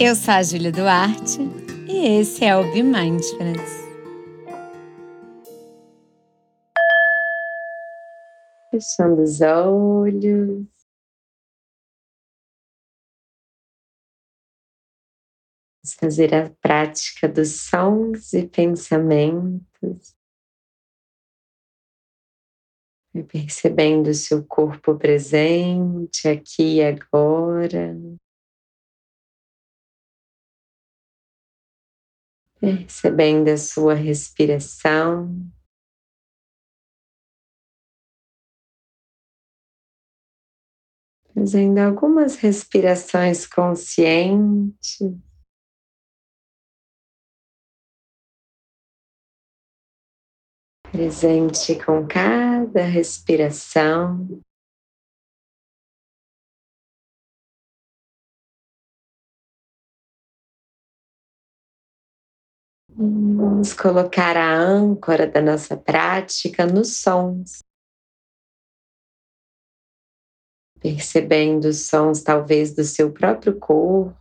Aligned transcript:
Eu 0.00 0.14
sou 0.14 0.32
a 0.32 0.42
Júlia 0.44 0.70
Duarte 0.70 1.40
e 1.88 2.20
esse 2.20 2.44
é 2.44 2.56
o 2.56 2.62
Be 2.72 2.84
Mindfulness. 2.84 3.88
Fechando 8.70 9.22
os 9.22 9.40
olhos. 9.40 10.68
Vamos 15.82 15.94
fazer 15.98 16.32
a 16.32 16.48
prática 16.48 17.28
dos 17.28 17.62
sons 17.62 18.32
e 18.32 18.46
pensamentos. 18.46 20.16
Percebendo 23.26 24.10
o 24.10 24.14
seu 24.14 24.46
corpo 24.46 24.96
presente 24.96 26.28
aqui 26.28 26.76
e 26.76 26.84
agora. 26.84 27.96
Percebendo 32.60 33.48
a 33.48 33.56
sua 33.56 33.94
respiração. 33.94 35.48
Fazendo 41.34 41.78
algumas 41.78 42.36
respirações 42.36 43.46
conscientes. 43.46 44.98
Presente 50.90 51.76
com 51.84 52.06
cada 52.08 52.82
respiração. 52.82 54.42
Vamos 63.00 63.72
colocar 63.72 64.36
a 64.36 64.52
âncora 64.52 65.24
da 65.24 65.40
nossa 65.40 65.76
prática 65.76 66.66
nos 66.66 66.96
sons. 66.96 67.62
Percebendo 70.80 71.66
os 71.66 71.86
sons, 71.86 72.24
talvez, 72.24 72.74
do 72.74 72.82
seu 72.82 73.12
próprio 73.12 73.56
corpo. 73.56 74.18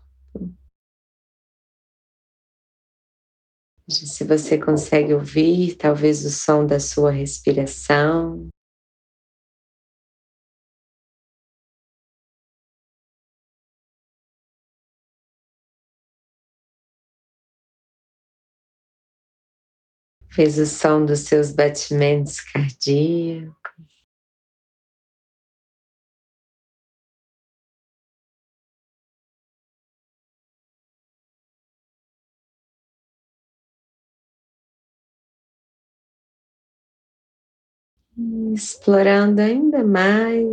Se 3.90 4.24
você 4.24 4.60
consegue 4.60 5.12
ouvir, 5.12 5.76
talvez, 5.76 6.24
o 6.24 6.30
som 6.30 6.64
da 6.64 6.80
sua 6.80 7.10
respiração. 7.10 8.48
Fez 20.38 20.60
o 20.60 20.68
som 20.68 21.04
dos 21.04 21.22
seus 21.22 21.52
batimentos 21.52 22.42
cardíacos. 22.42 23.56
Explorando 38.54 39.42
ainda 39.42 39.84
mais, 39.84 40.46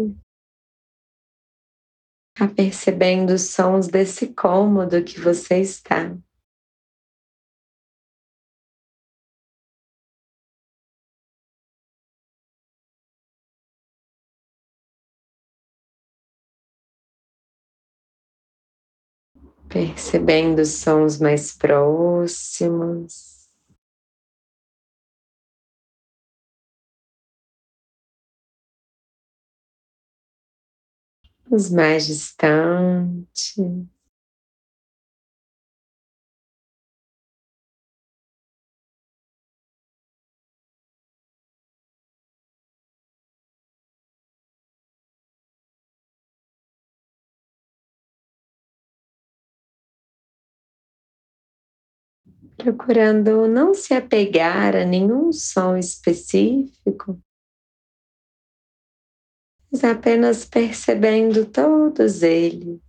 tá 2.34 2.48
percebendo 2.48 3.34
os 3.34 3.50
sons 3.50 3.88
desse 3.88 4.28
cômodo 4.28 5.04
que 5.04 5.20
você 5.20 5.58
está. 5.60 6.16
Percebendo 19.74 20.60
os 20.60 20.68
sons 20.68 21.18
mais 21.18 21.52
próximos. 21.52 23.48
Os 31.50 31.70
mais 31.70 32.06
distantes. 32.06 33.56
Procurando 52.56 53.48
não 53.48 53.74
se 53.74 53.94
apegar 53.94 54.76
a 54.76 54.84
nenhum 54.84 55.32
som 55.32 55.76
específico, 55.76 57.20
mas 59.70 59.82
apenas 59.82 60.44
percebendo 60.44 61.46
todos 61.46 62.22
eles. 62.22 62.83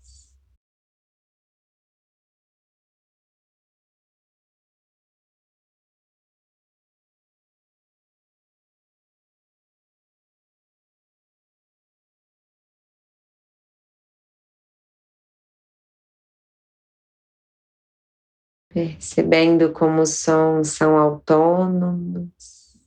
Percebendo 18.75 19.71
como 19.71 20.01
os 20.01 20.15
sons 20.15 20.67
são 20.67 20.97
autônomos. 20.97 22.77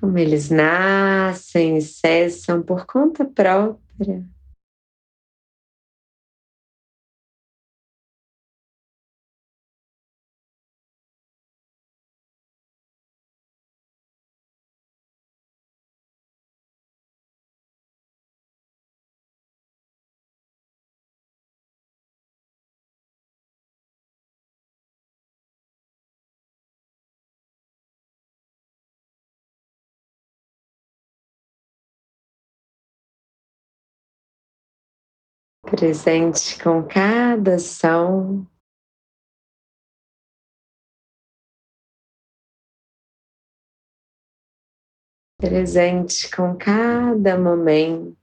Como 0.00 0.16
eles 0.16 0.48
nascem 0.48 1.76
e 1.76 1.82
cessam 1.82 2.62
por 2.62 2.86
conta 2.86 3.26
própria. 3.26 4.26
Presente 35.66 36.62
com 36.62 36.86
cada 36.86 37.58
som. 37.58 38.46
Presente 45.38 46.30
com 46.34 46.56
cada 46.56 47.38
momento. 47.38 48.15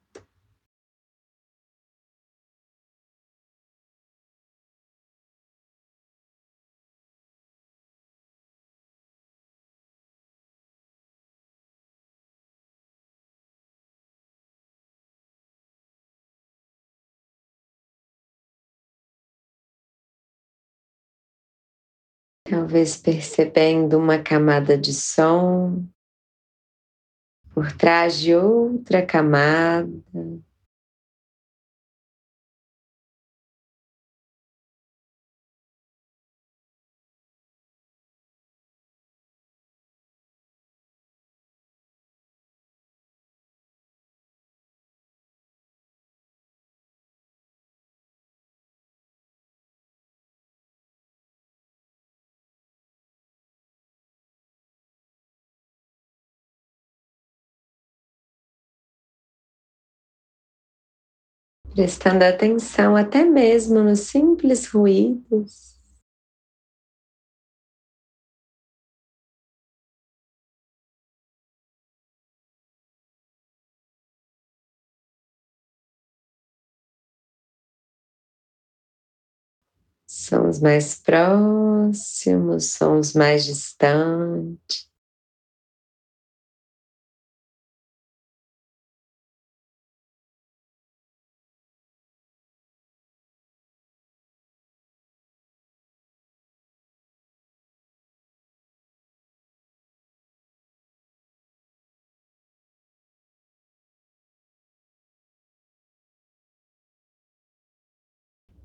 Talvez 22.53 22.95
percebendo 22.97 23.97
uma 23.97 24.19
camada 24.19 24.77
de 24.77 24.93
som 24.93 25.83
por 27.51 27.71
trás 27.71 28.19
de 28.19 28.35
outra 28.35 29.03
camada. 29.03 29.89
Prestando 61.73 62.23
atenção 62.23 62.95
até 62.95 63.23
mesmo 63.23 63.81
nos 63.81 64.01
simples 64.01 64.67
ruídos. 64.67 65.73
Sons 80.07 80.59
mais 80.61 81.01
próximos, 81.01 82.73
sons 82.73 83.13
mais 83.13 83.45
distantes. 83.45 84.92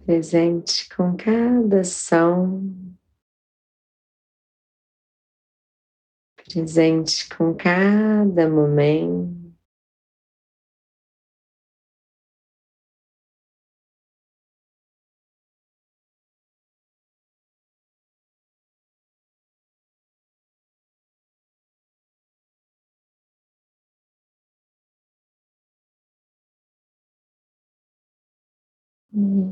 Presente 0.08 0.88
com 0.96 1.14
cada 1.18 1.84
som, 1.84 2.64
presente 6.34 7.28
com 7.28 7.54
cada 7.54 8.48
momento. 8.48 9.47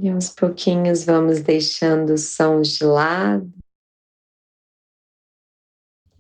E 0.03 0.09
aos 0.09 0.31
pouquinhos 0.31 1.05
vamos 1.05 1.41
deixando 1.41 2.15
os 2.15 2.37
sons 2.37 2.69
de 2.69 2.85
lado 2.85 3.53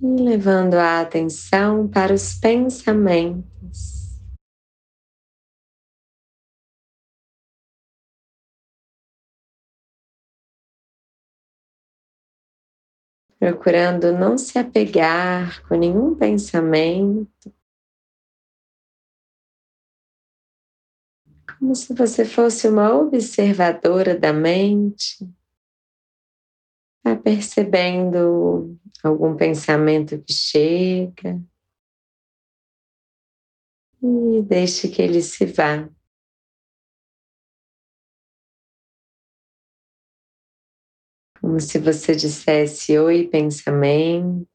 e 0.01 0.21
levando 0.21 0.75
a 0.75 1.01
atenção 1.01 1.89
para 1.89 2.13
os 2.13 2.35
pensamentos. 2.35 4.19
Procurando 13.39 14.13
não 14.13 14.37
se 14.37 14.59
apegar 14.59 15.63
com 15.69 15.77
nenhum 15.77 16.17
pensamento, 16.17 17.55
como 21.47 21.75
se 21.75 21.95
você 21.95 22.25
fosse 22.25 22.69
uma 22.69 22.93
observadora 22.95 24.19
da 24.19 24.33
mente, 24.33 25.29
vai 27.05 27.17
percebendo 27.17 28.77
algum 29.03 29.37
pensamento 29.37 30.21
que 30.23 30.33
chega 30.33 31.41
e 34.03 34.43
deixe 34.43 34.89
que 34.89 35.01
ele 35.01 35.23
se 35.23 35.47
vá. 35.47 35.89
Como 41.41 41.61
se 41.61 41.79
você 41.79 42.17
dissesse 42.17 42.99
oi, 42.99 43.29
pensamento, 43.29 44.49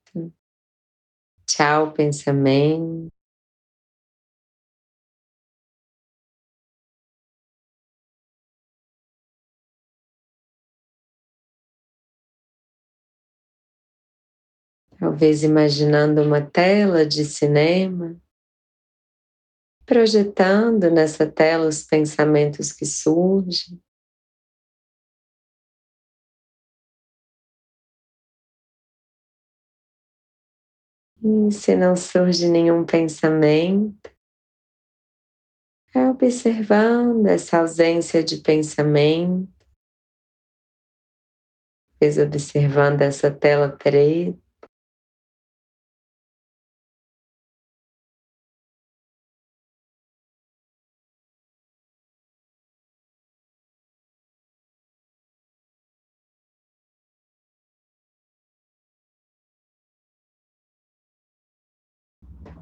tchau, 1.45 1.93
pensamento. 1.93 3.20
Talvez 15.01 15.42
imaginando 15.42 16.21
uma 16.21 16.45
tela 16.45 17.03
de 17.03 17.25
cinema, 17.25 18.21
projetando 19.83 20.92
nessa 20.92 21.25
tela 21.25 21.68
os 21.68 21.83
pensamentos 21.83 22.71
que 22.71 22.86
surgem. 22.86 23.81
E 31.24 31.51
se 31.51 31.75
não 31.75 31.95
surge 31.95 32.48
nenhum 32.48 32.86
pensamento, 32.86 34.15
é 35.95 36.07
observando 36.09 37.25
essa 37.25 37.57
ausência 37.57 38.24
de 38.24 38.38
pensamento, 38.38 39.51
observando 42.00 43.01
essa 43.01 43.31
tela 43.31 43.68
preta. 43.68 44.40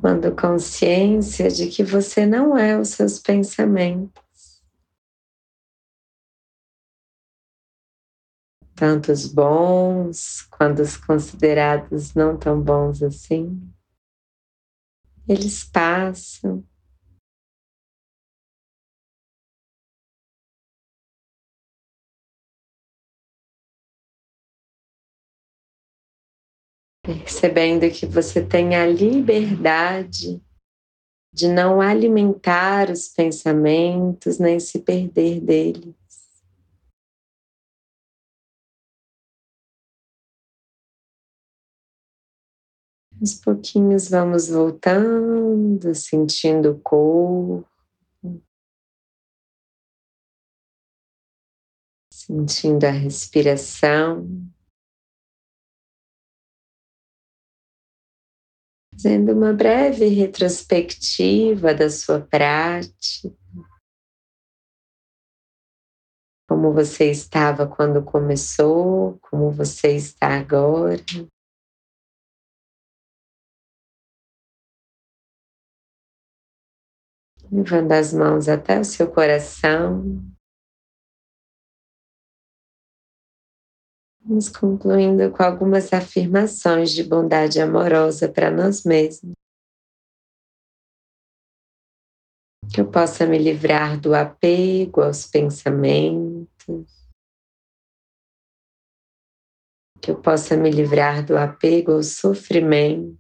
Tomando 0.01 0.33
consciência 0.33 1.49
de 1.49 1.67
que 1.67 1.83
você 1.83 2.25
não 2.25 2.57
é 2.57 2.79
os 2.79 2.89
seus 2.89 3.19
pensamentos. 3.19 4.63
Tanto 8.75 9.11
os 9.11 9.25
bons 9.27 10.43
quanto 10.43 10.81
os 10.81 10.95
considerados 10.95 12.13
não 12.13 12.37
tão 12.37 12.61
bons 12.61 13.03
assim, 13.03 13.61
eles 15.27 15.65
passam. 15.65 16.63
Percebendo 27.17 27.89
que 27.89 28.05
você 28.05 28.45
tem 28.45 28.75
a 28.75 28.85
liberdade 28.85 30.41
de 31.33 31.47
não 31.47 31.81
alimentar 31.81 32.89
os 32.89 33.07
pensamentos 33.07 34.37
nem 34.37 34.59
se 34.59 34.79
perder 34.79 35.39
deles. 35.39 35.95
Aos 43.19 43.33
pouquinhos 43.35 44.09
vamos 44.09 44.47
voltando, 44.47 45.93
sentindo 45.93 46.71
o 46.71 46.79
corpo, 46.79 47.67
sentindo 52.11 52.85
a 52.85 52.91
respiração. 52.91 54.25
Fazendo 59.01 59.31
uma 59.31 59.53
breve 59.53 60.07
retrospectiva 60.07 61.73
da 61.73 61.89
sua 61.89 62.19
prática. 62.19 63.33
Como 66.49 66.73
você 66.73 67.09
estava 67.09 67.65
quando 67.65 68.03
começou, 68.03 69.17
como 69.21 69.51
você 69.51 69.95
está 69.95 70.37
agora. 70.37 71.01
Levando 77.49 77.93
as 77.93 78.13
mãos 78.13 78.49
até 78.49 78.81
o 78.81 78.83
seu 78.83 79.09
coração. 79.09 80.21
Vamos 84.29 84.47
concluindo 84.47 85.31
com 85.31 85.41
algumas 85.41 85.91
afirmações 85.91 86.91
de 86.91 87.03
bondade 87.03 87.59
amorosa 87.59 88.31
para 88.31 88.51
nós 88.51 88.83
mesmos. 88.83 89.33
Que 92.71 92.79
eu 92.79 92.91
possa 92.91 93.25
me 93.25 93.39
livrar 93.39 93.99
do 93.99 94.13
apego 94.13 95.01
aos 95.01 95.25
pensamentos. 95.25 97.09
Que 99.99 100.11
eu 100.11 100.21
possa 100.21 100.55
me 100.55 100.69
livrar 100.69 101.25
do 101.25 101.35
apego 101.35 101.93
ao 101.93 102.03
sofrimento. 102.03 103.17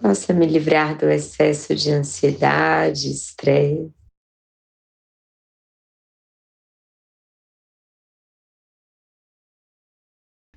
possa 0.00 0.34
me 0.34 0.44
livrar 0.44 0.98
do 0.98 1.08
excesso 1.08 1.76
de 1.76 1.92
ansiedade, 1.92 3.08
estresse. 3.08 4.01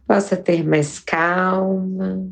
Possa 0.07 0.37
ter 0.37 0.63
mais 0.63 0.99
calma, 0.99 2.31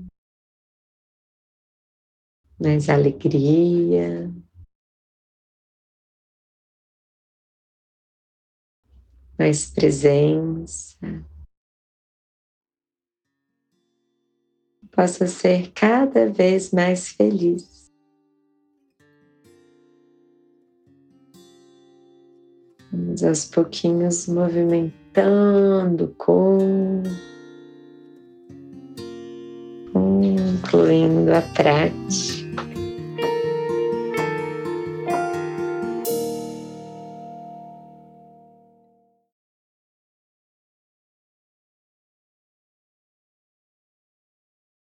mais 2.59 2.87
alegria. 2.89 4.31
Mais 9.37 9.69
presença. 9.71 11.25
possa 14.93 15.27
ser 15.27 15.71
cada 15.71 16.31
vez 16.31 16.71
mais 16.71 17.09
feliz. 17.09 17.91
Vamos 22.91 23.23
aos 23.23 23.45
pouquinhos 23.45 24.27
movimentando 24.27 26.05
o 26.05 26.13
corpo, 26.15 27.09
concluindo 30.73 31.31
a 31.35 31.41
prática. 31.41 32.42